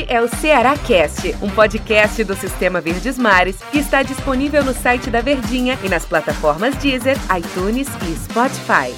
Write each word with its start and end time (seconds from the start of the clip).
Este 0.00 0.12
é 0.14 0.22
o 0.22 0.28
Ceará 0.28 0.78
Cast, 0.78 1.36
um 1.42 1.50
podcast 1.50 2.24
do 2.24 2.34
Sistema 2.34 2.80
Verdes 2.80 3.18
Mares 3.18 3.58
que 3.70 3.78
está 3.78 4.02
disponível 4.02 4.64
no 4.64 4.72
site 4.72 5.10
da 5.10 5.20
Verdinha 5.20 5.78
e 5.84 5.90
nas 5.90 6.06
plataformas 6.06 6.74
Deezer, 6.76 7.18
iTunes 7.36 7.86
e 8.08 8.16
Spotify. 8.16 8.94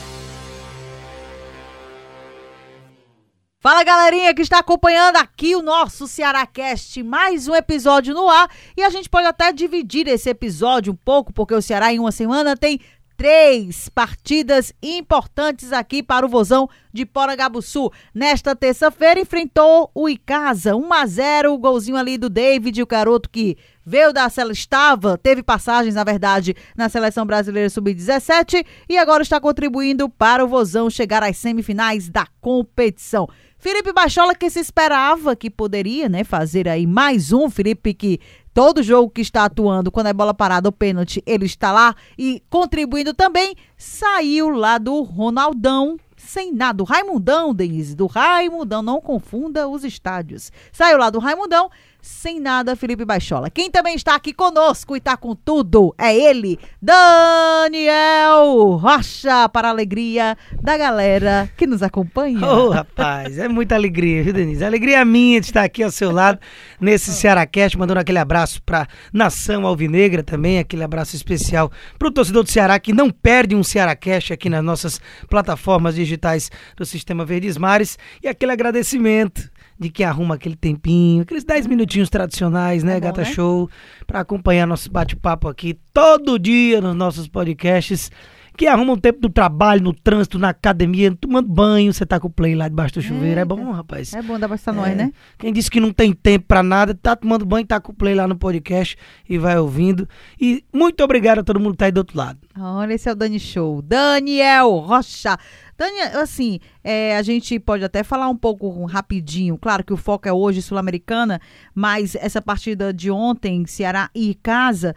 Fala 3.59 3.83
galerinha 3.83 4.33
que 4.33 4.43
está 4.43 4.59
acompanhando 4.59 5.17
aqui 5.17 5.57
o 5.57 5.63
nosso 5.63 6.07
Cearácast, 6.07 7.03
mais 7.03 7.49
um 7.49 7.55
episódio 7.57 8.15
no 8.15 8.29
ar 8.29 8.49
e 8.77 8.85
a 8.85 8.91
gente 8.91 9.11
pode 9.11 9.27
até 9.27 9.53
dividir 9.53 10.07
esse 10.07 10.31
episódio 10.31 10.93
um 10.93 10.97
pouco, 10.97 11.33
porque 11.33 11.55
o 11.55 11.63
Ceará 11.63 11.93
em 11.93 11.99
uma 11.99 12.13
semana 12.13 12.57
tem 12.57 12.81
três 13.23 13.89
partidas 13.89 14.73
importantes 14.83 15.73
aqui 15.73 16.03
para 16.03 16.27
o 16.27 16.29
Vozão 16.29 16.69
de 16.93 17.07
Poragabuçu. 17.07 17.89
Nesta 18.13 18.57
terça-feira 18.57 19.21
enfrentou 19.21 19.89
o 19.95 20.09
Icasa, 20.09 20.75
1 20.75 20.93
a 20.93 21.07
0, 21.07 21.53
o 21.53 21.59
golzinho 21.59 21.97
ali 21.97 22.19
do 22.19 22.29
David, 22.29 22.83
o 22.83 22.87
garoto 22.87 23.31
que 23.31 23.57
veio 23.87 24.13
da 24.13 24.27
estava, 24.27 25.17
teve 25.17 25.41
passagens, 25.41 25.95
na 25.95 26.03
verdade, 26.03 26.57
na 26.77 26.89
seleção 26.89 27.25
brasileira 27.25 27.71
sub-17 27.71 28.67
e 28.89 28.99
agora 28.99 29.23
está 29.23 29.41
contribuindo 29.41 30.09
para 30.09 30.45
o 30.45 30.49
Vozão 30.49 30.91
chegar 30.91 31.23
às 31.23 31.37
semifinais 31.37 32.09
da 32.09 32.27
competição. 32.41 33.29
Felipe 33.63 33.93
Bachola 33.93 34.35
que 34.35 34.51
se 34.51 34.59
esperava 34.59 35.37
que 35.37 35.49
poderia, 35.49 36.09
né, 36.09 36.25
fazer 36.25 36.69
aí 36.69 36.85
mais 36.85 37.31
um, 37.31 37.49
Felipe 37.49 37.95
que 37.95 38.19
todo 38.53 38.83
jogo 38.83 39.09
que 39.09 39.21
está 39.21 39.45
atuando, 39.45 39.89
quando 39.89 40.09
é 40.09 40.13
bola 40.13 40.35
parada 40.35 40.67
ou 40.67 40.73
pênalti, 40.73 41.23
ele 41.25 41.47
está 41.47 41.71
lá 41.71 41.95
e 42.19 42.43
contribuindo 42.51 43.15
também, 43.15 43.55
saiu 43.77 44.51
lá 44.51 44.79
do 44.79 45.03
Ronaldão, 45.03 45.97
sem 46.17 46.53
nada. 46.53 46.79
Do 46.79 46.83
Raimundão, 46.83 47.55
Denise, 47.55 47.95
do 47.95 48.07
Raimundão, 48.07 48.83
não 48.83 49.01
confunda 49.01 49.69
os 49.69 49.85
estádios. 49.85 50.51
Saiu 50.73 50.99
lá 50.99 51.09
do 51.09 51.21
Raimundão 51.21 51.71
sem 52.03 52.41
nada, 52.41 52.75
Felipe 52.75 53.05
Baixola. 53.05 53.49
Quem 53.49 53.71
também 53.71 53.95
está 53.95 54.17
aqui 54.17 54.33
conosco 54.33 54.97
e 54.97 54.99
está 54.99 55.17
com 55.17 55.37
tudo 55.37 55.95
é 55.97 56.13
ele, 56.13 56.59
Daniel 56.83 58.73
Rocha, 58.77 59.49
para 59.49 59.69
a 59.69 59.71
alegria 59.71 60.37
da 60.61 60.77
galera 60.77 61.49
que 61.57 61.65
nos 61.65 61.81
acompanha. 61.81 62.45
Ô, 62.45 62.67
oh, 62.67 62.71
rapaz, 62.71 63.39
é 63.39 63.47
muita 63.47 63.77
alegria, 63.77 64.25
viu, 64.25 64.33
Denise? 64.33 64.65
Alegria 64.65 65.05
minha 65.05 65.41
de 65.41 65.47
estar 65.47 65.63
aqui 65.63 65.81
ao 65.81 65.93
seu 65.93 66.11
lado 66.11 66.41
nesse 66.81 67.13
Cearacast, 67.13 67.79
mandando 67.79 68.01
aquele 68.01 68.19
abraço 68.19 68.61
para 68.63 68.89
nação 69.13 69.65
alvinegra 69.65 70.25
também, 70.25 70.59
aquele 70.59 70.83
abraço 70.83 71.15
especial 71.15 71.71
para 71.97 72.09
o 72.09 72.13
torcedor 72.13 72.43
do 72.43 72.51
Ceará 72.51 72.81
que 72.81 72.93
não 72.93 73.11
perde 73.11 73.55
um 73.55 73.63
Cearacast 73.63 74.33
aqui 74.33 74.51
nas 74.51 74.65
nossas 74.65 75.01
plataformas 75.31 75.95
digitais 75.95 76.51
do 76.77 76.85
Sistema 76.85 77.25
Verdes 77.25 77.57
Mares 77.57 77.97
e 78.21 78.27
aquele 78.27 78.51
agradecimento 78.51 79.52
de 79.83 79.91
que 79.91 80.03
arruma 80.05 80.37
aquele 80.37 80.57
tempinho, 80.57 81.23
aqueles 81.23 81.45
10 81.45 81.67
minutinhos 81.67 82.09
tradicionais, 82.09 82.83
né, 82.83 82.93
é 82.93 83.01
bom, 83.01 83.07
Gata 83.09 83.23
né? 83.23 83.27
Show, 83.27 83.69
para 84.07 84.21
acompanhar 84.21 84.67
nosso 84.67 84.91
bate-papo 84.91 85.49
aqui 85.49 85.79
todo 85.93 86.39
dia 86.39 86.81
nos 86.81 86.95
nossos 86.95 87.29
podcasts. 87.29 88.11
Que 88.57 88.67
arruma 88.67 88.93
um 88.93 88.99
tempo 88.99 89.21
do 89.21 89.31
trabalho, 89.31 89.83
no 89.83 89.95
trânsito, 89.95 90.39
na 90.39 90.51
academia, 90.51 91.15
tomando 91.19 91.49
banho, 91.49 91.93
você 91.93 92.05
tá 92.05 92.21
com 92.21 92.29
o 92.29 92.31
play 92.31 92.55
lá 92.55 92.69
debaixo 92.69 92.95
do 92.95 93.03
chuveiro. 93.03 93.39
É, 93.39 93.43
é 93.43 93.45
bom, 93.45 93.71
rapaz. 93.71 94.13
É 94.13 94.21
bom, 94.21 94.39
dá 94.39 94.47
pra 94.47 94.57
estar 94.57 94.73
é. 94.73 94.75
nós, 94.75 94.97
né? 94.97 95.13
Quem 95.39 95.53
disse 95.53 95.71
que 95.71 95.81
não 95.81 95.93
tem 95.93 96.13
tempo 96.13 96.47
para 96.47 96.63
nada, 96.63 96.95
tá 96.95 97.17
tomando 97.17 97.47
banho, 97.47 97.67
tá 97.67 97.81
com 97.81 97.93
o 97.93 97.95
play 97.95 98.15
lá 98.15 98.29
no 98.29 98.37
podcast 98.37 98.97
e 99.29 99.39
vai 99.39 99.59
ouvindo. 99.59 100.09
E 100.41 100.65
muito 100.73 101.03
obrigado 101.03 101.39
a 101.39 101.43
todo 101.43 101.59
mundo 101.59 101.73
que 101.73 101.79
tá 101.79 101.87
aí 101.87 101.93
do 101.93 101.99
outro 101.99 102.17
lado. 102.17 102.39
Olha, 102.59 102.93
esse 102.93 103.09
é 103.09 103.13
o 103.13 103.15
Dani 103.15 103.41
Show. 103.41 103.81
Daniel 103.81 104.71
Rocha. 104.77 105.39
Daniel, 105.77 106.21
assim, 106.21 106.61
é, 106.85 107.17
a 107.17 107.23
gente 107.23 107.59
pode 107.59 107.83
até 107.83 108.03
falar 108.03 108.29
um 108.29 108.37
pouco 108.37 108.85
rapidinho. 108.85 109.57
Claro 109.57 109.83
que 109.83 109.93
o 109.93 109.97
foco 109.97 110.29
é 110.29 110.33
hoje 110.33 110.63
Sul-Americana, 110.63 111.41
mas 111.75 112.15
essa 112.15 112.43
partida 112.43 112.93
de 112.93 113.11
ontem, 113.11 113.67
Ceará 113.67 114.11
e 114.15 114.35
Casa, 114.35 114.95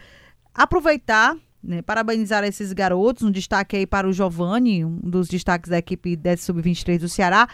aproveitar 0.54 1.36
né, 1.66 1.82
parabenizar 1.82 2.44
esses 2.44 2.72
garotos, 2.74 3.24
um 3.24 3.32
destaque 3.32 3.76
aí 3.76 3.88
para 3.88 4.08
o 4.08 4.14
Giovani, 4.14 4.86
um 4.86 5.00
dos 5.04 5.28
destaques 5.28 5.70
da 5.70 5.78
equipe 5.78 6.16
desse 6.16 6.44
sub-23 6.44 7.00
do 7.00 7.10
Ceará. 7.10 7.48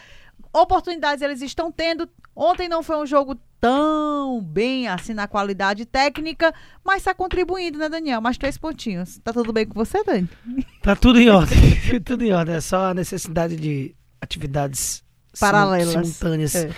Oportunidades 0.54 1.22
eles 1.22 1.42
estão 1.42 1.72
tendo. 1.72 2.10
Ontem 2.36 2.68
não 2.68 2.84
foi 2.84 2.98
um 2.98 3.06
jogo 3.06 3.38
tão 3.60 4.42
bem 4.42 4.88
assim 4.88 5.14
na 5.14 5.28
qualidade 5.28 5.86
técnica, 5.86 6.54
mas 6.84 6.98
está 6.98 7.14
contribuindo, 7.14 7.78
né, 7.78 7.88
Daniel? 7.88 8.20
Mais 8.20 8.38
três 8.38 8.58
pontinhos. 8.58 9.20
Tá 9.24 9.32
tudo 9.32 9.54
bem 9.54 9.66
com 9.66 9.74
você, 9.74 10.04
Dani? 10.04 10.28
Tá 10.82 10.96
tudo 10.96 11.20
em 11.20 11.30
ordem. 11.30 11.58
tudo 12.04 12.24
em 12.26 12.34
ordem. 12.34 12.56
É 12.56 12.62
só 12.62 12.88
a 12.88 12.94
necessidade 12.94 13.56
de 13.56 13.96
atividades 14.20 15.04
paralelas. 15.40 16.08
Simultâneas. 16.08 16.56
É. 16.56 16.72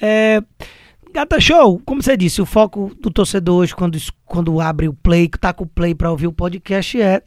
é, 0.00 0.42
Gata 1.14 1.40
Show, 1.40 1.80
como 1.86 2.02
você 2.02 2.16
disse, 2.16 2.42
o 2.42 2.44
foco 2.44 2.90
do 3.00 3.08
torcedor 3.08 3.60
hoje, 3.60 3.72
quando, 3.72 3.96
quando 4.24 4.60
abre 4.60 4.88
o 4.88 4.92
play, 4.92 5.28
tá 5.28 5.52
com 5.52 5.62
o 5.62 5.66
play 5.66 5.94
para 5.94 6.10
ouvir 6.10 6.26
o 6.26 6.32
podcast, 6.32 7.00
é 7.00 7.22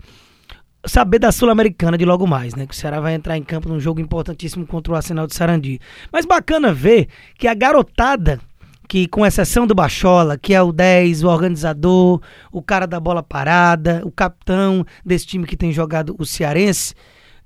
saber 0.85 1.19
da 1.19 1.31
Sul-Americana 1.31 1.97
de 1.97 2.03
logo 2.03 2.27
mais, 2.27 2.53
né? 2.53 2.67
Que 2.67 2.73
o 2.73 2.75
Ceará 2.75 2.99
vai 2.99 3.13
entrar 3.13 3.37
em 3.37 3.43
campo 3.43 3.69
num 3.69 3.79
jogo 3.79 4.01
importantíssimo 4.01 4.67
contra 4.67 4.91
o 4.91 4.95
Arsenal 4.97 5.25
de 5.25 5.33
Sarandi. 5.33 5.79
Mas 6.11 6.25
bacana 6.25 6.73
ver 6.73 7.07
que 7.39 7.47
a 7.47 7.53
garotada 7.53 8.41
que, 8.89 9.07
com 9.07 9.25
exceção 9.25 9.65
do 9.65 9.73
Bachola, 9.73 10.37
que 10.37 10.53
é 10.53 10.61
o 10.61 10.73
10, 10.73 11.23
o 11.23 11.29
organizador, 11.29 12.21
o 12.51 12.61
cara 12.61 12.85
da 12.85 12.99
bola 12.99 13.23
parada, 13.23 14.01
o 14.03 14.11
capitão 14.11 14.85
desse 15.05 15.25
time 15.27 15.47
que 15.47 15.55
tem 15.55 15.71
jogado 15.71 16.13
o 16.19 16.25
Cearense, 16.25 16.93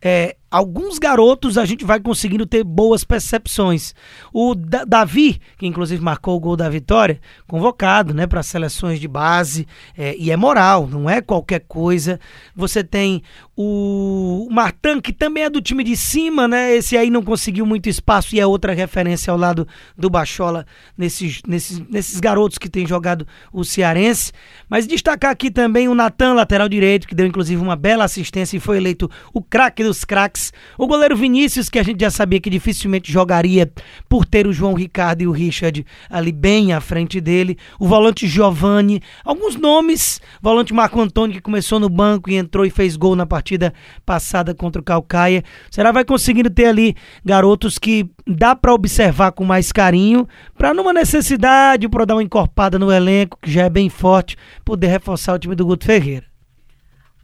é, 0.01 0.35
alguns 0.51 0.99
garotos 0.99 1.57
a 1.57 1.63
gente 1.63 1.85
vai 1.85 1.99
conseguindo 2.01 2.45
ter 2.45 2.61
boas 2.61 3.05
percepções. 3.05 3.95
O 4.33 4.53
da 4.53 4.83
Davi, 4.83 5.39
que 5.57 5.65
inclusive 5.65 6.03
marcou 6.03 6.35
o 6.35 6.39
gol 6.39 6.57
da 6.57 6.69
vitória, 6.69 7.21
convocado 7.47 8.13
né, 8.13 8.27
para 8.27 8.43
seleções 8.43 8.99
de 8.99 9.07
base, 9.07 9.65
é, 9.97 10.13
e 10.17 10.29
é 10.29 10.35
moral, 10.35 10.87
não 10.87 11.09
é 11.09 11.21
qualquer 11.21 11.61
coisa. 11.61 12.19
Você 12.53 12.83
tem 12.83 13.23
o 13.55 14.49
Martan, 14.51 14.99
que 14.99 15.13
também 15.13 15.43
é 15.43 15.49
do 15.49 15.61
time 15.61 15.83
de 15.83 15.95
cima, 15.95 16.47
né? 16.47 16.75
Esse 16.75 16.97
aí 16.97 17.09
não 17.09 17.21
conseguiu 17.23 17.65
muito 17.65 17.87
espaço 17.87 18.35
e 18.35 18.39
é 18.39 18.45
outra 18.45 18.73
referência 18.73 19.31
ao 19.31 19.37
lado 19.37 19.67
do 19.95 20.09
Bachola 20.09 20.65
nesses, 20.97 21.41
nesses, 21.47 21.79
nesses 21.87 22.19
garotos 22.19 22.57
que 22.57 22.67
tem 22.67 22.85
jogado 22.85 23.25
o 23.53 23.63
Cearense. 23.63 24.33
Mas 24.67 24.87
destacar 24.87 25.31
aqui 25.31 25.49
também 25.51 25.87
o 25.87 25.95
Natan, 25.95 26.33
lateral 26.33 26.67
direito, 26.67 27.07
que 27.07 27.15
deu 27.15 27.25
inclusive 27.25 27.61
uma 27.61 27.75
bela 27.75 28.03
assistência 28.03 28.57
e 28.57 28.59
foi 28.59 28.77
eleito 28.77 29.09
o 29.33 29.41
craque 29.41 29.83
dos 29.83 30.03
craques 30.03 30.40
o 30.77 30.87
goleiro 30.87 31.15
Vinícius, 31.15 31.69
que 31.69 31.77
a 31.77 31.83
gente 31.83 32.01
já 32.01 32.09
sabia 32.09 32.39
que 32.39 32.49
dificilmente 32.49 33.11
jogaria 33.11 33.71
por 34.09 34.25
ter 34.25 34.47
o 34.47 34.53
João 34.53 34.73
Ricardo 34.73 35.21
e 35.21 35.27
o 35.27 35.31
Richard 35.31 35.85
ali 36.09 36.31
bem 36.31 36.73
à 36.73 36.81
frente 36.81 37.21
dele. 37.21 37.57
O 37.79 37.87
volante 37.87 38.27
Giovani. 38.27 39.01
Alguns 39.23 39.55
nomes. 39.55 40.21
Volante 40.41 40.73
Marco 40.73 40.99
Antônio, 40.99 41.35
que 41.35 41.41
começou 41.41 41.79
no 41.79 41.89
banco 41.89 42.29
e 42.29 42.35
entrou 42.35 42.65
e 42.65 42.69
fez 42.69 42.95
gol 42.95 43.15
na 43.15 43.25
partida 43.25 43.73
passada 44.05 44.55
contra 44.55 44.81
o 44.81 44.85
Calcaia. 44.85 45.43
Será 45.69 45.91
vai 45.91 46.05
conseguindo 46.05 46.49
ter 46.49 46.65
ali 46.65 46.95
garotos 47.23 47.77
que 47.77 48.09
dá 48.25 48.55
para 48.55 48.73
observar 48.73 49.31
com 49.31 49.43
mais 49.43 49.71
carinho, 49.71 50.27
para 50.57 50.73
numa 50.73 50.93
necessidade, 50.93 51.89
para 51.89 52.05
dar 52.05 52.15
uma 52.15 52.23
encorpada 52.23 52.79
no 52.79 52.91
elenco, 52.91 53.37
que 53.41 53.51
já 53.51 53.63
é 53.63 53.69
bem 53.69 53.89
forte, 53.89 54.37
poder 54.63 54.87
reforçar 54.87 55.33
o 55.33 55.39
time 55.39 55.55
do 55.55 55.65
Guto 55.65 55.85
Ferreira. 55.85 56.30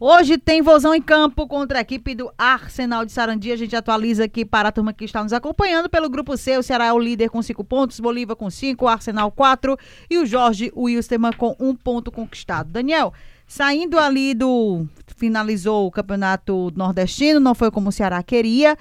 Hoje 0.00 0.38
tem 0.38 0.62
vozão 0.62 0.94
em 0.94 1.02
campo 1.02 1.44
contra 1.48 1.78
a 1.78 1.80
equipe 1.80 2.14
do 2.14 2.30
Arsenal 2.38 3.04
de 3.04 3.10
Sarandi. 3.10 3.50
A 3.50 3.56
gente 3.56 3.74
atualiza 3.74 4.26
aqui 4.26 4.44
para 4.44 4.68
a 4.68 4.72
turma 4.72 4.92
que 4.92 5.04
está 5.04 5.24
nos 5.24 5.32
acompanhando 5.32 5.90
pelo 5.90 6.08
grupo 6.08 6.36
C. 6.36 6.56
O 6.56 6.62
Ceará 6.62 6.86
é 6.86 6.92
o 6.92 6.98
líder 7.00 7.30
com 7.30 7.42
cinco 7.42 7.64
pontos, 7.64 7.98
Bolívar 7.98 8.36
com 8.36 8.48
cinco, 8.48 8.86
Arsenal 8.86 9.32
quatro 9.32 9.76
e 10.08 10.16
o 10.16 10.24
Jorge 10.24 10.70
Wilstermann 10.76 11.32
com 11.32 11.56
um 11.58 11.74
ponto 11.74 12.12
conquistado. 12.12 12.70
Daniel, 12.70 13.12
saindo 13.44 13.98
ali 13.98 14.34
do. 14.34 14.86
Finalizou 15.16 15.88
o 15.88 15.90
campeonato 15.90 16.72
nordestino, 16.76 17.40
não 17.40 17.52
foi 17.52 17.68
como 17.68 17.88
o 17.88 17.92
Ceará 17.92 18.22
queria 18.22 18.78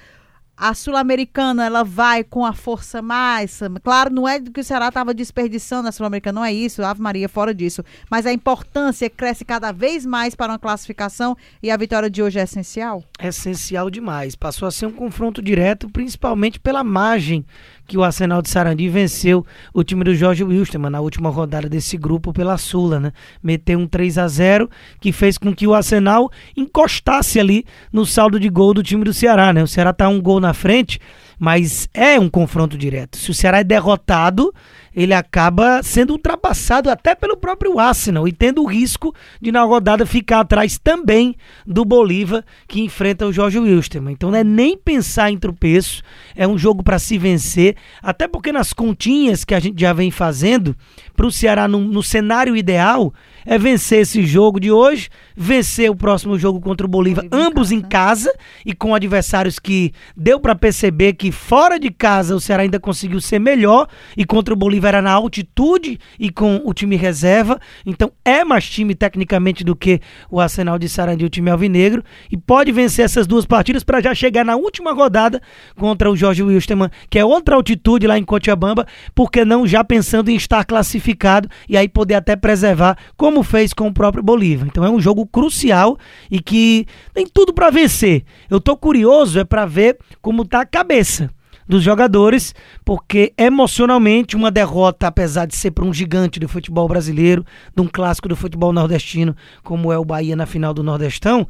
a 0.58 0.74
Sul-Americana 0.74 1.66
ela 1.66 1.84
vai 1.84 2.24
com 2.24 2.44
a 2.44 2.52
força 2.52 3.00
mais. 3.00 3.60
Claro, 3.84 4.12
não 4.12 4.28
é 4.28 4.40
que 4.40 4.60
o 4.60 4.64
Ceará 4.64 4.88
estava 4.88 5.14
desperdiçando 5.14 5.88
a 5.88 5.92
Sul-Americana, 5.92 6.40
não 6.40 6.46
é 6.46 6.52
isso, 6.52 6.84
Ave 6.84 7.00
Maria, 7.00 7.30
fora 7.30 7.54
disso. 7.54 7.84
Mas 8.10 8.26
a 8.26 8.34
importância 8.34 9.08
cresce 9.08 9.46
cada 9.46 9.72
vez 9.72 10.04
mais 10.04 10.34
para 10.34 10.52
uma 10.52 10.60
classificação 10.60 11.38
e 11.62 11.70
a 11.70 11.78
vitória 11.78 12.10
de 12.10 12.24
hoje 12.24 12.40
é 12.40 12.44
essencial? 12.44 13.04
É 13.20 13.28
essencial 13.28 13.92
demais. 13.92 14.36
Passou 14.36 14.68
a 14.68 14.72
ser 14.72 14.88
um 14.88 14.92
confronto 14.92 15.42
direto, 15.42 15.88
principalmente 15.90 16.60
pela 16.60 16.84
margem 16.84 17.46
que 17.88 17.98
o 17.98 18.04
Arsenal 18.04 18.42
de 18.42 18.50
Sarandi 18.50 18.90
venceu 18.90 19.46
o 19.74 19.84
time 19.84 20.04
do 20.04 20.14
Jorge 20.14 20.44
Wilstermann 20.44 20.92
na 20.92 21.00
última 21.00 21.30
rodada 21.30 21.70
desse 21.70 21.98
grupo 21.98 22.34
pela 22.34 22.58
Sula, 22.58 23.00
né? 23.00 23.14
Meteu 23.42 23.80
um 23.80 23.88
3 23.88 24.18
a 24.18 24.28
0 24.28 24.70
que 25.00 25.12
fez 25.12 25.38
com 25.38 25.56
que 25.56 25.66
o 25.66 25.74
Arsenal 25.74 26.30
encostasse 26.56 27.40
ali 27.40 27.66
no 27.92 28.06
saldo 28.06 28.40
de 28.40 28.50
gol 28.50 28.74
do 28.74 28.84
time 28.84 29.06
do 29.06 29.14
Ceará, 29.14 29.54
né? 29.54 29.64
O 29.64 29.68
Ceará 29.68 29.94
tá 29.94 30.10
um 30.10 30.22
gol 30.22 30.42
na 30.42 30.54
frente, 30.54 31.00
mas 31.40 31.88
é 31.94 32.20
um 32.20 32.30
confronto 32.30 32.78
direto. 32.78 33.18
Se 33.18 33.32
o 33.32 33.34
Ceará 33.34 33.60
é 33.60 33.64
derrotado, 33.64 34.54
ele 34.98 35.14
acaba 35.14 35.84
sendo 35.84 36.14
ultrapassado 36.14 36.90
até 36.90 37.14
pelo 37.14 37.38
próprio 37.38 37.78
Arsenal 37.78 38.28
e 38.28 38.32
tendo 38.32 38.64
o 38.64 38.66
risco 38.66 39.14
de 39.40 39.52
na 39.52 39.62
rodada 39.62 40.08
ficar 40.08 40.40
atrás 40.40 40.80
também 40.80 41.36
do 41.68 41.86
Bolívar 41.86 42.44
que 42.68 42.82
enfrenta 42.82 43.28
o 43.28 43.32
Jorge 43.32 43.60
Wilstermann. 43.60 44.14
Então 44.14 44.32
não 44.32 44.40
é 44.40 44.44
nem 44.44 44.76
pensar 44.76 45.30
em 45.32 45.38
tropeço, 45.38 46.02
é 46.36 46.48
um 46.48 46.58
jogo 46.58 46.82
para 46.82 46.98
se 46.98 47.16
vencer, 47.18 47.76
até 48.02 48.28
porque 48.28 48.52
nas 48.52 48.74
continhas 48.74 49.46
que 49.46 49.54
a 49.54 49.60
gente 49.60 49.80
já 49.80 49.94
vem 49.94 50.10
fazendo, 50.10 50.76
para 51.16 51.28
o 51.28 51.32
Ceará 51.32 51.68
no, 51.68 51.80
no 51.80 52.02
cenário 52.02 52.56
ideal, 52.56 53.14
é 53.48 53.58
vencer 53.58 54.02
esse 54.02 54.24
jogo 54.26 54.60
de 54.60 54.72
hoje, 54.72 55.10
vencer 55.36 55.90
o 55.90 55.96
próximo 55.96 56.38
jogo 56.38 56.60
contra 56.60 56.86
o 56.86 56.90
Bolívar, 56.90 57.26
Bolívar 57.28 57.48
ambos 57.48 57.72
em 57.72 57.82
casa. 57.82 57.88
em 57.88 57.90
casa 58.08 58.34
e 58.66 58.74
com 58.74 58.94
adversários 58.94 59.60
que 59.60 59.92
deu 60.16 60.40
para 60.40 60.56
perceber 60.56 61.14
que 61.14 61.32
fora 61.32 61.80
de 61.80 61.90
casa 61.90 62.36
o 62.36 62.40
Ceará 62.40 62.64
ainda 62.64 62.80
conseguiu 62.80 63.20
ser 63.22 63.40
melhor 63.40 63.88
e 64.16 64.26
contra 64.26 64.54
o 64.54 64.58
Bolívar 64.58 64.90
era 64.90 65.02
na 65.02 65.12
altitude 65.12 66.00
e 66.20 66.30
com 66.30 66.62
o 66.64 66.74
time 66.74 66.96
reserva. 66.96 67.60
Então 67.86 68.12
é 68.24 68.44
mais 68.44 68.70
time 68.70 68.96
tecnicamente 68.96 69.64
do 69.64 69.76
que 69.76 70.00
o 70.30 70.40
Arsenal 70.40 70.78
de 70.78 70.90
Sarandi, 70.90 71.26
o 71.26 71.30
time 71.30 71.50
alvinegro, 71.50 72.04
e 72.32 72.38
pode 72.38 72.72
vencer 72.72 73.06
essas 73.06 73.28
duas 73.28 73.46
partidas 73.46 73.84
para 73.84 74.02
já 74.02 74.14
chegar 74.14 74.46
na 74.46 74.56
última 74.56 74.94
rodada 74.94 75.42
contra 75.78 76.12
o 76.12 76.16
Jorge 76.16 76.44
Wilstermann, 76.44 76.90
que 77.10 77.20
é 77.20 77.26
outra 77.26 77.56
altitude 77.56 78.08
lá 78.08 78.18
em 78.18 78.24
Cochabamba, 78.24 78.86
porque 79.14 79.46
não 79.46 79.68
já 79.68 79.84
pensando 79.84 80.30
em 80.30 80.36
estar 80.36 80.64
classificado 80.66 81.50
e 81.68 81.78
aí 81.78 81.88
poder 81.88 82.16
até 82.16 82.36
preservar 82.36 82.98
como 83.16 83.37
como 83.38 83.44
fez 83.44 83.72
com 83.72 83.88
o 83.88 83.94
próprio 83.94 84.24
Bolívar. 84.24 84.68
Então 84.68 84.84
é 84.84 84.90
um 84.90 85.00
jogo 85.00 85.26
crucial 85.28 85.98
e 86.32 86.40
que 86.40 86.88
tem 87.14 87.28
tudo 87.28 87.54
para 87.54 87.70
vencer. 87.70 88.24
Eu 88.50 88.60
tô 88.60 88.76
curioso 88.76 89.40
é 89.40 89.44
para 89.44 89.64
ver 89.66 89.98
como 90.24 90.44
tá 90.44 90.62
a 90.62 90.66
cabeça 90.66 91.30
dos 91.68 91.84
jogadores, 91.84 92.56
porque 92.84 93.34
emocionalmente 93.38 94.36
uma 94.36 94.50
derrota, 94.50 95.06
apesar 95.06 95.46
de 95.46 95.56
ser 95.56 95.72
para 95.72 95.86
um 95.86 95.94
gigante 95.94 96.40
do 96.40 96.48
futebol 96.48 96.88
brasileiro, 96.88 97.46
de 97.76 97.82
um 97.82 97.88
clássico 97.88 98.28
do 98.28 98.36
futebol 98.36 98.74
nordestino, 98.74 99.36
como 99.64 99.92
é 99.92 100.00
o 100.00 100.06
Bahia 100.06 100.36
na 100.36 100.46
final 100.46 100.74
do 100.74 100.82
Nordestão, 100.82 101.48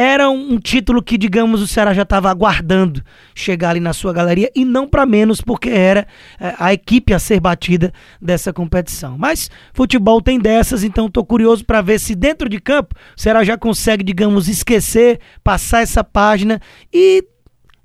era 0.00 0.30
um 0.30 0.60
título 0.60 1.02
que, 1.02 1.18
digamos, 1.18 1.60
o 1.60 1.66
Ceará 1.66 1.92
já 1.92 2.02
estava 2.02 2.30
aguardando 2.30 3.02
chegar 3.34 3.70
ali 3.70 3.80
na 3.80 3.92
sua 3.92 4.12
galeria 4.12 4.48
e 4.54 4.64
não 4.64 4.86
para 4.86 5.04
menos, 5.04 5.40
porque 5.40 5.68
era 5.68 6.06
é, 6.38 6.54
a 6.56 6.72
equipe 6.72 7.12
a 7.12 7.18
ser 7.18 7.40
batida 7.40 7.92
dessa 8.22 8.52
competição. 8.52 9.18
Mas 9.18 9.50
futebol 9.74 10.22
tem 10.22 10.38
dessas, 10.38 10.84
então 10.84 11.06
estou 11.06 11.26
curioso 11.26 11.64
para 11.64 11.82
ver 11.82 11.98
se 11.98 12.14
dentro 12.14 12.48
de 12.48 12.60
campo 12.60 12.94
o 13.16 13.20
Ceará 13.20 13.42
já 13.42 13.58
consegue, 13.58 14.04
digamos, 14.04 14.46
esquecer, 14.46 15.18
passar 15.42 15.82
essa 15.82 16.04
página 16.04 16.60
e 16.94 17.24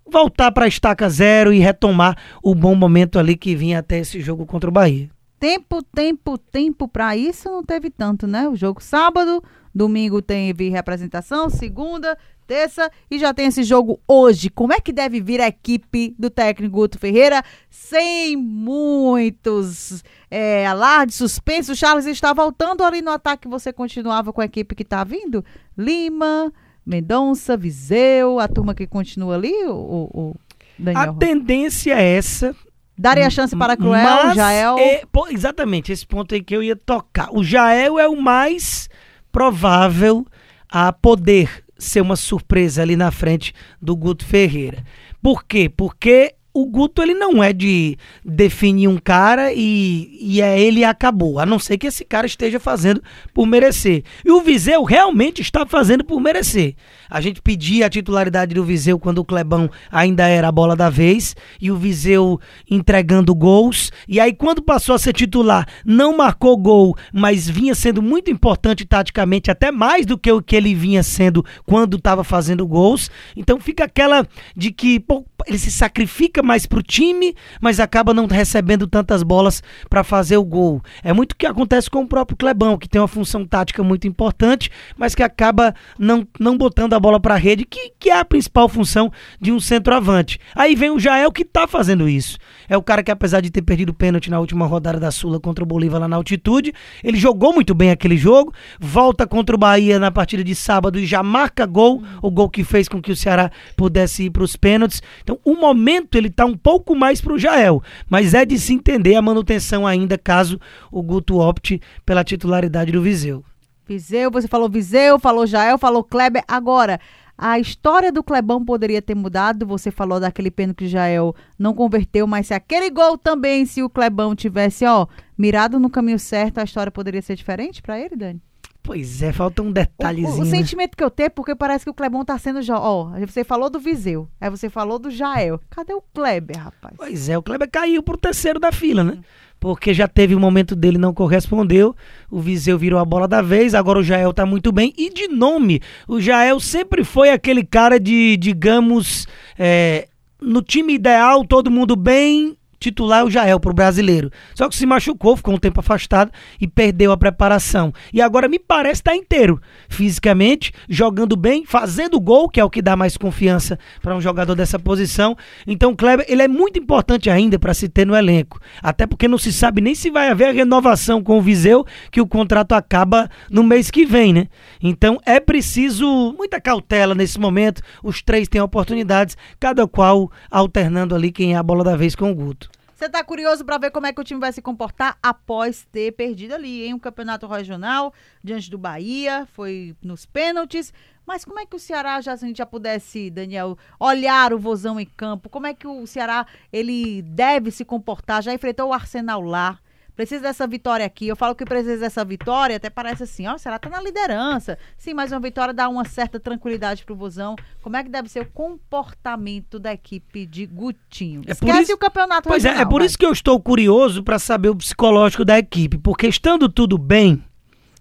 voltar 0.05 0.51
para 0.51 0.65
a 0.65 0.67
estaca 0.67 1.09
zero 1.09 1.51
e 1.51 1.57
retomar 1.57 2.15
o 2.43 2.53
bom 2.53 2.75
momento 2.75 3.17
ali 3.17 3.35
que 3.35 3.55
vinha 3.55 3.79
até 3.79 3.97
esse 3.97 4.21
jogo 4.21 4.45
contra 4.45 4.69
o 4.69 4.73
Bahia. 4.73 5.09
Tempo, 5.43 5.83
tempo, 5.83 6.37
tempo 6.37 6.87
para 6.87 7.17
isso 7.17 7.49
não 7.49 7.61
teve 7.61 7.89
tanto, 7.89 8.25
né? 8.25 8.47
O 8.47 8.55
jogo 8.55 8.81
sábado 8.81 9.43
Domingo 9.75 10.21
teve 10.21 10.69
representação, 10.69 11.49
segunda, 11.49 12.17
terça 12.47 12.89
e 13.11 13.19
já 13.19 13.33
tem 13.33 13.47
esse 13.47 13.61
jogo 13.61 13.99
hoje. 14.07 14.49
Como 14.49 14.71
é 14.71 14.79
que 14.79 14.93
deve 14.93 15.19
vir 15.19 15.41
a 15.41 15.49
equipe 15.49 16.15
do 16.17 16.29
técnico 16.29 16.77
Guto 16.77 16.97
Ferreira 16.97 17.43
sem 17.69 18.37
muitos 18.37 20.01
é, 20.31 20.65
alardes, 20.65 21.17
suspense? 21.17 21.73
O 21.73 21.75
Charles 21.75 22.05
está 22.05 22.31
voltando 22.31 22.81
ali 22.81 23.01
no 23.01 23.11
ataque. 23.11 23.45
Você 23.49 23.73
continuava 23.73 24.31
com 24.31 24.39
a 24.39 24.45
equipe 24.45 24.73
que 24.73 24.83
está 24.83 25.03
vindo? 25.03 25.43
Lima, 25.77 26.53
Mendonça, 26.85 27.57
Viseu, 27.57 28.39
a 28.39 28.47
turma 28.47 28.73
que 28.73 28.87
continua 28.87 29.35
ali, 29.35 29.65
o, 29.65 30.09
o 30.13 30.35
Daniel? 30.79 31.11
A 31.11 31.13
tendência 31.15 31.95
é 31.99 32.15
essa. 32.15 32.55
Daria 32.97 33.29
chance 33.29 33.55
para 33.55 33.75
Cruel, 33.75 34.03
Mas 34.03 34.35
Jael? 34.35 34.77
É, 34.77 35.03
pô, 35.11 35.27
exatamente, 35.27 35.91
esse 35.91 36.05
ponto 36.05 36.35
aí 36.35 36.43
que 36.43 36.55
eu 36.55 36.61
ia 36.61 36.75
tocar. 36.75 37.29
O 37.31 37.43
Jael 37.43 37.97
é 37.97 38.07
o 38.07 38.15
mais 38.15 38.87
provável 39.31 40.25
a 40.69 40.93
poder 40.93 41.63
ser 41.77 42.01
uma 42.01 42.15
surpresa 42.15 42.81
ali 42.81 42.95
na 42.95 43.11
frente 43.11 43.53
do 43.81 43.95
Guto 43.95 44.25
Ferreira. 44.25 44.83
Por 45.21 45.43
quê? 45.43 45.69
Porque 45.69 46.35
o 46.53 46.67
Guto 46.67 47.01
ele 47.01 47.15
não 47.15 47.43
é 47.43 47.51
de 47.51 47.97
definir 48.23 48.87
um 48.87 48.97
cara 48.97 49.51
e, 49.51 50.15
e 50.21 50.39
é 50.39 50.59
ele 50.59 50.81
e 50.81 50.85
acabou, 50.85 51.39
a 51.39 51.45
não 51.45 51.57
ser 51.57 51.77
que 51.79 51.87
esse 51.87 52.05
cara 52.05 52.27
esteja 52.27 52.59
fazendo 52.59 53.01
por 53.33 53.47
merecer. 53.47 54.03
E 54.23 54.31
o 54.31 54.39
Viseu 54.39 54.83
realmente 54.83 55.41
está 55.41 55.65
fazendo 55.65 56.03
por 56.03 56.21
merecer. 56.21 56.75
A 57.09 57.19
gente 57.21 57.41
pedia 57.41 57.87
a 57.87 57.89
titularidade 57.89 58.53
do 58.53 58.63
Viseu 58.63 58.99
quando 58.99 59.17
o 59.17 59.25
Clebão 59.25 59.69
ainda 59.91 60.27
era 60.27 60.47
a 60.47 60.51
bola 60.51 60.75
da 60.75 60.89
vez 60.89 61.35
e 61.59 61.71
o 61.71 61.75
Viseu 61.75 62.39
entregando 62.69 63.33
gols. 63.33 63.91
E 64.07 64.19
aí 64.19 64.33
quando 64.33 64.61
passou 64.61 64.93
a 64.93 64.99
ser 64.99 65.13
titular, 65.13 65.67
não 65.83 66.17
marcou 66.17 66.55
gol, 66.55 66.95
mas 67.11 67.49
vinha 67.49 67.73
sendo 67.73 68.01
muito 68.01 68.29
importante 68.29 68.85
taticamente, 68.85 69.49
até 69.49 69.71
mais 69.71 70.05
do 70.05 70.17
que 70.17 70.31
o 70.31 70.41
que 70.41 70.55
ele 70.55 70.75
vinha 70.75 71.01
sendo 71.01 71.43
quando 71.65 71.97
estava 71.97 72.23
fazendo 72.23 72.67
gols. 72.67 73.09
Então 73.35 73.59
fica 73.59 73.85
aquela 73.85 74.27
de 74.55 74.71
que 74.71 74.99
pô, 74.99 75.25
ele 75.47 75.57
se 75.57 75.71
sacrifica 75.71 76.41
mais 76.41 76.65
pro 76.65 76.83
time, 76.83 77.35
mas 77.61 77.79
acaba 77.79 78.13
não 78.13 78.27
recebendo 78.27 78.87
tantas 78.87 79.23
bolas 79.23 79.61
para 79.89 80.03
fazer 80.03 80.37
o 80.37 80.43
gol. 80.43 80.81
É 81.03 81.13
muito 81.13 81.33
o 81.33 81.35
que 81.35 81.45
acontece 81.45 81.89
com 81.89 82.01
o 82.01 82.07
próprio 82.07 82.37
Clebão, 82.37 82.77
que 82.77 82.87
tem 82.87 83.01
uma 83.01 83.07
função 83.07 83.45
tática 83.45 83.83
muito 83.83 84.07
importante, 84.07 84.69
mas 84.97 85.15
que 85.15 85.23
acaba 85.23 85.73
não, 85.97 86.27
não 86.39 86.57
botando 86.57 86.93
a 86.93 86.99
bola 86.99 87.19
para 87.19 87.35
a 87.35 87.37
rede, 87.37 87.65
que, 87.65 87.91
que 87.99 88.09
é 88.09 88.19
a 88.19 88.25
principal 88.25 88.67
função 88.69 89.11
de 89.39 89.51
um 89.51 89.59
centroavante. 89.59 90.39
Aí 90.55 90.75
vem 90.75 90.89
o 90.89 90.99
Jael 90.99 91.31
que 91.31 91.45
tá 91.45 91.67
fazendo 91.67 92.07
isso. 92.07 92.37
É 92.67 92.77
o 92.77 92.83
cara 92.83 93.03
que, 93.03 93.11
apesar 93.11 93.41
de 93.41 93.49
ter 93.49 93.61
perdido 93.61 93.89
o 93.89 93.93
pênalti 93.93 94.29
na 94.29 94.39
última 94.39 94.65
rodada 94.65 94.99
da 94.99 95.11
Sula 95.11 95.39
contra 95.39 95.63
o 95.63 95.67
Bolívar 95.67 95.99
lá 95.99 96.07
na 96.07 96.15
altitude, 96.15 96.73
ele 97.03 97.17
jogou 97.17 97.53
muito 97.53 97.73
bem 97.73 97.91
aquele 97.91 98.17
jogo, 98.17 98.53
volta 98.79 99.27
contra 99.27 99.55
o 99.55 99.59
Bahia 99.59 99.99
na 99.99 100.11
partida 100.11 100.43
de 100.43 100.55
sábado 100.55 100.99
e 100.99 101.05
já 101.05 101.21
marca 101.21 101.65
gol, 101.65 102.03
o 102.21 102.31
gol 102.31 102.49
que 102.49 102.63
fez 102.63 102.87
com 102.87 103.01
que 103.01 103.11
o 103.11 103.15
Ceará 103.15 103.51
pudesse 103.75 104.23
ir 104.23 104.29
para 104.29 104.43
os 104.43 104.55
pênaltis. 104.55 105.01
Então, 105.21 105.32
o 105.43 105.55
momento 105.55 106.15
ele 106.15 106.29
tá 106.29 106.45
um 106.45 106.57
pouco 106.57 106.95
mais 106.95 107.21
pro 107.21 107.37
Jael, 107.37 107.81
mas 108.09 108.33
é 108.33 108.45
de 108.45 108.57
se 108.59 108.73
entender 108.73 109.15
a 109.15 109.21
manutenção 109.21 109.85
ainda 109.85 110.17
caso 110.17 110.59
o 110.91 111.01
Guto 111.01 111.39
opte 111.39 111.81
pela 112.05 112.23
titularidade 112.23 112.91
do 112.91 113.01
Viseu. 113.01 113.43
Viseu, 113.85 114.31
você 114.31 114.47
falou 114.47 114.69
Viseu, 114.69 115.19
falou 115.19 115.45
Jael, 115.45 115.77
falou 115.77 116.03
Kleber. 116.03 116.43
Agora, 116.47 116.99
a 117.37 117.59
história 117.59 118.11
do 118.11 118.23
Clebão 118.23 118.63
poderia 118.63 119.01
ter 119.01 119.15
mudado. 119.15 119.65
Você 119.65 119.91
falou 119.91 120.19
daquele 120.19 120.49
pênalti 120.49 120.77
que 120.77 120.87
Jael 120.87 121.35
não 121.59 121.73
converteu, 121.73 122.25
mas 122.25 122.47
se 122.47 122.53
aquele 122.53 122.89
gol 122.89 123.17
também, 123.17 123.65
se 123.65 123.83
o 123.83 123.89
Clebão 123.89 124.35
tivesse, 124.35 124.85
ó, 124.85 125.07
mirado 125.37 125.79
no 125.79 125.89
caminho 125.89 126.19
certo, 126.19 126.59
a 126.59 126.63
história 126.63 126.91
poderia 126.91 127.21
ser 127.21 127.35
diferente 127.35 127.81
para 127.81 127.99
ele, 127.99 128.15
Dani? 128.15 128.41
Pois 128.83 129.21
é, 129.21 129.31
falta 129.31 129.61
um 129.61 129.71
detalhezinho. 129.71 130.29
O, 130.29 130.39
o, 130.39 130.41
o 130.41 130.45
né? 130.45 130.57
sentimento 130.57 130.97
que 130.97 131.03
eu 131.03 131.09
tenho, 131.09 131.31
porque 131.31 131.55
parece 131.55 131.85
que 131.85 131.89
o 131.89 131.93
Clebão 131.93 132.25
tá 132.25 132.37
sendo 132.37 132.61
já. 132.61 132.77
Ó, 132.77 133.11
você 133.25 133.43
falou 133.43 133.69
do 133.69 133.79
Viseu, 133.79 134.27
aí 134.41 134.49
você 134.49 134.69
falou 134.69 134.99
do 134.99 135.09
Jael. 135.09 135.59
Cadê 135.69 135.93
o 135.93 136.03
Kleber, 136.13 136.57
rapaz? 136.57 136.93
Pois 136.97 137.29
é, 137.29 137.37
o 137.37 137.41
Kleber 137.41 137.69
caiu 137.71 138.03
pro 138.03 138.17
terceiro 138.17 138.59
da 138.59 138.73
fila, 138.73 139.01
né? 139.01 139.19
Porque 139.57 139.93
já 139.93 140.09
teve 140.09 140.35
um 140.35 140.39
momento 140.39 140.75
dele 140.75 140.97
não 140.97 141.13
correspondeu. 141.13 141.95
O 142.29 142.41
Viseu 142.41 142.77
virou 142.77 142.99
a 142.99 143.05
bola 143.05 143.29
da 143.29 143.41
vez, 143.41 143.73
agora 143.73 143.99
o 143.99 144.03
Jael 144.03 144.33
tá 144.33 144.45
muito 144.45 144.73
bem. 144.73 144.93
E 144.97 145.09
de 145.09 145.29
nome, 145.29 145.81
o 146.05 146.19
Jael 146.19 146.59
sempre 146.59 147.05
foi 147.05 147.29
aquele 147.29 147.63
cara 147.63 147.97
de, 147.97 148.35
digamos, 148.35 149.25
é, 149.57 150.09
no 150.41 150.61
time 150.61 150.93
ideal, 150.93 151.45
todo 151.45 151.71
mundo 151.71 151.95
bem, 151.95 152.57
titular 152.83 153.21
é 153.21 153.23
o 153.23 153.29
Jael 153.29 153.59
pro 153.59 153.73
brasileiro. 153.73 154.29
Só 154.53 154.67
que 154.67 154.75
se 154.75 154.85
machucou, 154.85 155.37
ficou 155.37 155.53
um 155.53 155.57
tempo 155.57 155.79
afastado 155.79 156.31
e 156.59 156.67
perdeu 156.67 157.11
a 157.11 157.17
preparação. 157.17 157.93
E 158.11 158.21
agora 158.21 158.47
me 158.47 158.59
parece 158.59 159.01
estar 159.01 159.11
tá 159.11 159.17
inteiro, 159.17 159.61
fisicamente, 159.87 160.73
jogando 160.89 161.35
bem, 161.35 161.65
fazendo 161.65 162.19
gol, 162.19 162.49
que 162.49 162.59
é 162.59 162.63
o 162.63 162.69
que 162.69 162.81
dá 162.81 162.95
mais 162.95 163.15
confiança 163.15 163.79
para 164.01 164.15
um 164.15 164.21
jogador 164.21 164.55
dessa 164.55 164.77
posição. 164.77 165.35
Então 165.65 165.91
o 165.91 165.95
Kleber, 165.95 166.25
ele 166.27 166.41
é 166.41 166.47
muito 166.47 166.77
importante 166.77 167.29
ainda 167.29 167.57
para 167.57 167.73
se 167.73 167.87
ter 167.87 168.05
no 168.05 168.15
elenco. 168.15 168.59
Até 168.81 169.07
porque 169.07 169.27
não 169.27 169.37
se 169.37 169.53
sabe 169.53 169.81
nem 169.81 169.95
se 169.95 170.09
vai 170.09 170.29
haver 170.29 170.49
a 170.49 170.51
renovação 170.51 171.23
com 171.23 171.37
o 171.37 171.41
Viseu, 171.41 171.85
que 172.11 172.21
o 172.21 172.27
contrato 172.27 172.73
acaba 172.73 173.29
no 173.49 173.63
mês 173.63 173.89
que 173.89 174.05
vem, 174.05 174.33
né? 174.33 174.47
Então 174.81 175.19
é 175.25 175.39
preciso 175.39 176.33
muita 176.37 176.59
cautela 176.59 177.15
nesse 177.15 177.39
momento. 177.39 177.81
Os 178.03 178.21
três 178.21 178.47
têm 178.47 178.61
oportunidades, 178.61 179.37
cada 179.59 179.87
qual 179.87 180.31
alternando 180.51 181.15
ali 181.15 181.31
quem 181.31 181.53
é 181.53 181.57
a 181.57 181.63
bola 181.63 181.83
da 181.83 181.95
vez 181.95 182.15
com 182.15 182.31
o 182.31 182.35
Guto. 182.35 182.72
Você 183.03 183.09
tá 183.09 183.21
curioso 183.21 183.65
para 183.65 183.77
ver 183.77 183.91
como 183.91 184.07
é 184.07 184.13
que 184.13 184.21
o 184.21 184.23
time 184.23 184.39
vai 184.39 184.53
se 184.53 184.61
comportar 184.61 185.17
após 185.21 185.85
ter 185.91 186.13
perdido 186.13 186.53
ali 186.53 186.85
em 186.85 186.93
um 186.93 186.97
campeonato 186.97 187.45
regional 187.45 188.13
diante 188.41 188.71
do 188.71 188.77
Bahia, 188.77 189.45
foi 189.51 189.93
nos 190.01 190.25
pênaltis. 190.25 190.93
Mas 191.25 191.43
como 191.43 191.59
é 191.59 191.65
que 191.65 191.75
o 191.75 191.79
Ceará, 191.79 192.21
já, 192.21 192.37
se 192.37 192.45
a 192.45 192.47
gente 192.47 192.59
já 192.59 192.65
pudesse, 192.65 193.29
Daniel, 193.29 193.77
olhar 193.99 194.53
o 194.53 194.57
Vozão 194.57 194.97
em 194.97 195.05
campo, 195.05 195.49
como 195.49 195.67
é 195.67 195.73
que 195.73 195.85
o 195.85 196.07
Ceará 196.07 196.47
ele 196.71 197.21
deve 197.23 197.71
se 197.71 197.83
comportar? 197.83 198.41
Já 198.41 198.53
enfrentou 198.53 198.87
o 198.87 198.93
Arsenal 198.93 199.41
lá, 199.41 199.79
precisa 200.15 200.41
dessa 200.41 200.67
vitória 200.67 201.05
aqui. 201.05 201.27
Eu 201.27 201.35
falo 201.35 201.55
que 201.55 201.65
precisa 201.65 201.97
dessa 201.97 202.23
vitória, 202.23 202.77
até 202.77 202.89
parece 202.89 203.23
assim, 203.23 203.47
ó, 203.47 203.57
será 203.57 203.77
que 203.79 203.89
tá 203.89 203.95
na 203.95 204.01
liderança? 204.01 204.77
Sim, 204.97 205.13
mas 205.13 205.31
uma 205.31 205.39
vitória 205.39 205.73
dá 205.73 205.89
uma 205.89 206.05
certa 206.05 206.39
tranquilidade 206.39 207.03
pro 207.03 207.15
Vozão. 207.15 207.55
Como 207.81 207.95
é 207.95 208.03
que 208.03 208.09
deve 208.09 208.29
ser 208.29 208.41
o 208.41 208.45
comportamento 208.45 209.79
da 209.79 209.93
equipe 209.93 210.45
de 210.45 210.65
Gutinho? 210.65 211.41
É 211.47 211.51
Esquece 211.51 211.83
isso, 211.83 211.93
o 211.93 211.97
campeonato 211.97 212.47
Pois 212.47 212.63
regional, 212.63 212.83
é, 212.83 212.87
é 212.87 212.89
por 212.89 212.99
vai. 212.99 213.07
isso 213.07 213.17
que 213.17 213.25
eu 213.25 213.31
estou 213.31 213.59
curioso 213.59 214.23
para 214.23 214.39
saber 214.39 214.69
o 214.69 214.75
psicológico 214.75 215.43
da 215.43 215.57
equipe, 215.57 215.97
porque 215.97 216.27
estando 216.27 216.69
tudo 216.69 216.97
bem, 216.97 217.43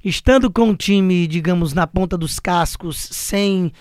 estando 0.04 0.50
com 0.50 0.71
o 0.71 0.76
time, 0.76 1.26
digamos, 1.26 1.73
na 1.73 1.87
ponta 1.87 2.16
dos 2.16 2.38
cascos, 2.38 2.97
sem 3.11 3.73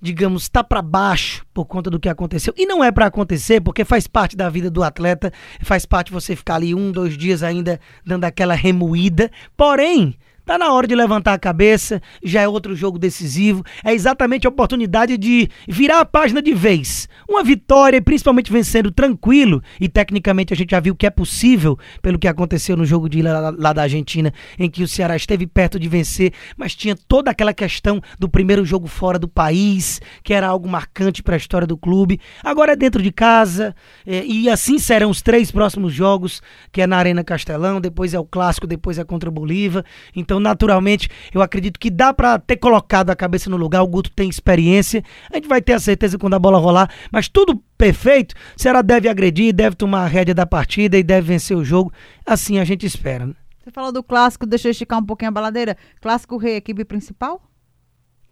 digamos, 0.00 0.42
está 0.42 0.62
para 0.62 0.80
baixo 0.80 1.44
por 1.52 1.64
conta 1.64 1.90
do 1.90 1.98
que 1.98 2.08
aconteceu. 2.08 2.54
E 2.56 2.66
não 2.66 2.82
é 2.82 2.90
para 2.90 3.06
acontecer, 3.06 3.60
porque 3.60 3.84
faz 3.84 4.06
parte 4.06 4.36
da 4.36 4.48
vida 4.48 4.70
do 4.70 4.82
atleta, 4.82 5.32
faz 5.62 5.84
parte 5.84 6.12
você 6.12 6.36
ficar 6.36 6.56
ali 6.56 6.74
um, 6.74 6.90
dois 6.90 7.16
dias 7.16 7.42
ainda 7.42 7.80
dando 8.04 8.24
aquela 8.24 8.54
remoída. 8.54 9.30
Porém, 9.56 10.16
Tá 10.48 10.56
na 10.56 10.72
hora 10.72 10.86
de 10.86 10.94
levantar 10.94 11.34
a 11.34 11.38
cabeça, 11.38 12.00
já 12.24 12.40
é 12.40 12.48
outro 12.48 12.74
jogo 12.74 12.98
decisivo. 12.98 13.62
É 13.84 13.92
exatamente 13.92 14.46
a 14.46 14.48
oportunidade 14.48 15.18
de 15.18 15.46
virar 15.68 16.00
a 16.00 16.06
página 16.06 16.40
de 16.40 16.54
vez. 16.54 17.06
Uma 17.28 17.44
vitória, 17.44 18.00
principalmente 18.00 18.50
vencendo 18.50 18.90
tranquilo, 18.90 19.62
e 19.78 19.90
tecnicamente 19.90 20.54
a 20.54 20.56
gente 20.56 20.70
já 20.70 20.80
viu 20.80 20.96
que 20.96 21.06
é 21.06 21.10
possível, 21.10 21.78
pelo 22.00 22.18
que 22.18 22.26
aconteceu 22.26 22.78
no 22.78 22.86
jogo 22.86 23.10
de 23.10 23.20
lá, 23.20 23.54
lá 23.58 23.74
da 23.74 23.82
Argentina, 23.82 24.32
em 24.58 24.70
que 24.70 24.82
o 24.82 24.88
Ceará 24.88 25.14
esteve 25.14 25.46
perto 25.46 25.78
de 25.78 25.86
vencer, 25.86 26.32
mas 26.56 26.74
tinha 26.74 26.96
toda 26.96 27.30
aquela 27.30 27.52
questão 27.52 28.00
do 28.18 28.26
primeiro 28.26 28.64
jogo 28.64 28.86
fora 28.86 29.18
do 29.18 29.28
país, 29.28 30.00
que 30.24 30.32
era 30.32 30.46
algo 30.46 30.66
marcante 30.66 31.22
para 31.22 31.34
a 31.34 31.36
história 31.36 31.66
do 31.66 31.76
clube. 31.76 32.18
Agora 32.42 32.72
é 32.72 32.76
dentro 32.76 33.02
de 33.02 33.12
casa, 33.12 33.76
é, 34.06 34.24
e 34.24 34.48
assim 34.48 34.78
serão 34.78 35.10
os 35.10 35.20
três 35.20 35.50
próximos 35.50 35.92
jogos, 35.92 36.40
que 36.72 36.80
é 36.80 36.86
na 36.86 36.96
Arena 36.96 37.22
Castelão, 37.22 37.82
depois 37.82 38.14
é 38.14 38.18
o 38.18 38.24
clássico, 38.24 38.66
depois 38.66 38.98
é 38.98 39.04
contra 39.04 39.28
o 39.28 39.32
Bolívar. 39.32 39.84
Então 40.16 40.37
então, 40.38 40.40
naturalmente, 40.40 41.10
eu 41.34 41.42
acredito 41.42 41.78
que 41.78 41.90
dá 41.90 42.14
para 42.14 42.38
ter 42.38 42.56
colocado 42.56 43.10
a 43.10 43.16
cabeça 43.16 43.50
no 43.50 43.56
lugar. 43.56 43.82
O 43.82 43.86
Guto 43.86 44.10
tem 44.10 44.28
experiência. 44.28 45.02
A 45.30 45.36
gente 45.36 45.48
vai 45.48 45.60
ter 45.60 45.72
a 45.72 45.80
certeza 45.80 46.16
quando 46.16 46.34
a 46.34 46.38
bola 46.38 46.58
rolar. 46.58 46.90
Mas 47.10 47.28
tudo 47.28 47.60
perfeito. 47.76 48.34
O 48.56 48.62
Ceará 48.62 48.80
deve 48.82 49.08
agredir, 49.08 49.52
deve 49.52 49.74
tomar 49.74 50.04
a 50.04 50.06
rédea 50.06 50.34
da 50.34 50.46
partida 50.46 50.96
e 50.96 51.02
deve 51.02 51.26
vencer 51.26 51.56
o 51.56 51.64
jogo. 51.64 51.92
Assim 52.24 52.58
a 52.58 52.64
gente 52.64 52.86
espera. 52.86 53.26
Né? 53.26 53.34
Você 53.62 53.70
falou 53.70 53.92
do 53.92 54.02
clássico, 54.02 54.46
deixa 54.46 54.68
eu 54.68 54.70
esticar 54.70 54.98
um 54.98 55.04
pouquinho 55.04 55.30
a 55.30 55.32
baladeira. 55.32 55.76
Clássico 56.00 56.36
Rei, 56.36 56.56
equipe 56.56 56.84
principal? 56.84 57.42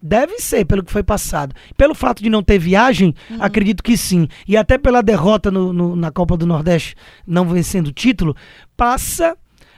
Deve 0.01 0.39
ser, 0.39 0.65
pelo 0.65 0.85
que 0.85 0.93
foi 0.93 1.03
passado. 1.03 1.55
Pelo 1.77 1.95
fato 1.95 2.23
de 2.23 2.31
não 2.31 2.43
ter 2.43 2.59
viagem, 2.59 3.15
uhum. 3.31 3.39
acredito 3.41 3.83
que 3.83 3.97
sim. 3.97 4.29
E 4.47 4.57
até 4.57 4.79
pela 4.79 5.03
derrota 5.03 5.51
no, 5.51 5.73
no, 5.73 5.97
na 5.97 6.13
Copa 6.13 6.37
do 6.37 6.47
Nordeste, 6.47 6.95
não 7.27 7.45
vencendo 7.47 7.89
o 7.89 7.93
título, 7.93 8.37
passa 8.77 9.37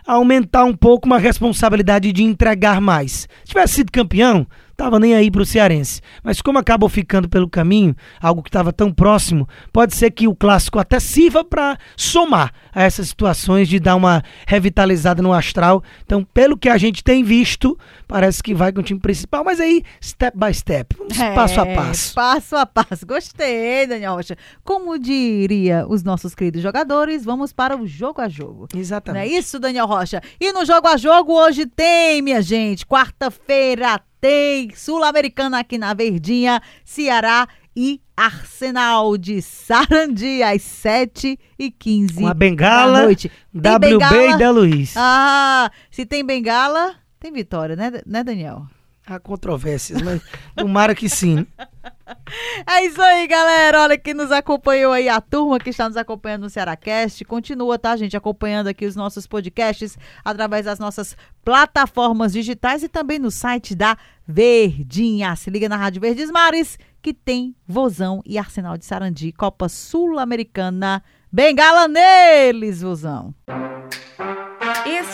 aumentar 0.09 0.65
um 0.65 0.75
pouco 0.75 1.07
uma 1.07 1.19
responsabilidade 1.19 2.13
de 2.13 2.23
entregar 2.23 2.81
mais. 2.81 3.29
Se 3.45 3.51
tivesse 3.51 3.75
sido 3.75 3.93
campeão, 3.93 4.47
tava 4.79 5.01
nem 5.01 5.13
aí 5.13 5.29
pro 5.29 5.45
cearense. 5.45 6.01
Mas 6.23 6.41
como 6.41 6.57
acabou 6.57 6.89
ficando 6.89 7.29
pelo 7.29 7.51
caminho, 7.51 7.97
algo 8.23 8.45
que 8.45 8.49
estava 8.49 8.73
tão 8.73 8.93
próximo, 8.93 9.47
pode 9.73 9.95
ser 9.97 10.13
que 10.13 10.29
o 10.29 10.37
clássico 10.37 10.79
até 10.79 11.01
sirva 11.01 11.45
para 11.45 11.77
somar 11.97 12.53
a 12.73 12.85
essas 12.85 13.09
situações 13.09 13.69
de 13.69 13.81
dar 13.81 13.97
uma 13.97 14.23
revitalizada 14.47 15.21
no 15.21 15.33
astral. 15.33 15.83
Então, 16.05 16.23
pelo 16.23 16.57
que 16.57 16.69
a 16.69 16.79
gente 16.79 17.03
tem 17.03 17.25
visto, 17.25 17.77
parece 18.07 18.41
que 18.41 18.55
vai 18.55 18.73
com 18.73 18.79
o 18.79 18.83
time 18.83 19.01
principal, 19.01 19.43
mas 19.43 19.59
aí 19.59 19.83
step 20.01 20.39
by 20.39 20.55
step, 20.55 20.97
é, 21.21 21.35
passo 21.35 21.61
a 21.61 21.67
passo. 21.67 22.15
Passo 22.15 22.57
a 22.57 22.65
passo. 22.65 23.05
Gostei, 23.05 23.85
Daniel 23.85 24.15
Rocha. 24.15 24.37
Como 24.63 24.97
diria 24.97 25.87
os 25.89 26.05
nossos 26.05 26.37
queridos 26.37 26.63
jogadores, 26.63 27.25
vamos 27.25 27.53
para 27.53 27.77
o 27.77 27.85
jogo 27.85 28.21
a 28.21 28.29
jogo. 28.29 28.69
Exatamente. 28.73 29.27
Não 29.27 29.35
é 29.35 29.39
isso, 29.39 29.59
Daniel 29.59 29.87
Rocha? 29.87 30.23
E 30.41 30.53
no 30.53 30.65
jogo 30.65 30.87
a 30.87 30.97
jogo 30.97 31.33
hoje 31.33 31.67
tem, 31.67 32.23
minha 32.23 32.41
gente, 32.41 32.87
quarta-feira 32.87 34.01
tem 34.21 34.75
Sul-Americana 34.75 35.61
aqui 35.61 35.79
na 35.79 35.95
Verdinha, 35.95 36.61
Ceará 36.85 37.49
e 37.75 38.01
Arsenal 38.17 39.17
de 39.17 39.41
Sarandi 39.41 40.43
às 40.43 40.63
7h15 40.63 42.15
Com 42.17 42.27
a 42.27 42.35
bengala, 42.35 42.93
da 42.93 43.03
noite. 43.05 43.31
WB 43.55 43.79
bengala? 43.79 44.35
e 44.35 44.39
da 44.39 44.51
Luiz. 44.51 44.95
Ah, 44.97 45.71
se 45.91 46.05
tem 46.05 46.25
bengala, 46.25 46.97
tem 47.21 47.33
vitória, 47.33 47.77
né, 47.77 47.93
né 48.05 48.25
Daniel? 48.25 48.67
Há 49.07 49.19
controvérsias, 49.19 50.03
mas 50.03 50.21
tomara 50.55 50.95
que 50.95 51.09
sim. 51.09 51.47
É 52.67 52.85
isso 52.85 53.01
aí, 53.01 53.27
galera. 53.27 53.83
Olha 53.83 53.97
que 53.97 54.13
nos 54.13 54.31
acompanhou 54.31 54.93
aí, 54.93 55.09
a 55.09 55.21
turma 55.21 55.59
que 55.59 55.71
está 55.71 55.89
nos 55.89 55.97
acompanhando 55.97 56.43
no 56.43 56.51
Cearacast. 56.51 57.25
Continua, 57.25 57.79
tá, 57.79 57.97
gente? 57.97 58.17
Acompanhando 58.17 58.67
aqui 58.67 58.85
os 58.85 58.97
nossos 58.97 59.27
podcasts 59.27 59.97
através 60.25 60.67
das 60.67 60.79
nossas 60.79 61.17
plataformas 61.45 62.33
digitais 62.33 62.83
e 62.83 62.89
também 62.89 63.19
no 63.19 63.31
site 63.31 63.75
da 63.75 63.97
Verdinha. 64.27 65.35
Se 65.37 65.51
liga 65.51 65.69
na 65.69 65.77
Rádio 65.77 66.01
Verdes 66.01 66.31
Mares, 66.31 66.79
que 67.01 67.15
tem 67.15 67.55
Vozão 67.67 68.23
e 68.27 68.37
Arsenal 68.39 68.77
de 68.77 68.85
Sarandi, 68.85 69.33
Copa 69.33 69.69
Sul-Americana. 69.69 71.03
Bengala 71.33 71.89
neles, 71.89 72.83
Vozão! 72.83 73.35